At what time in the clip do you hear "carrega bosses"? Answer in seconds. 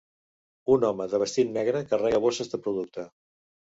1.95-2.55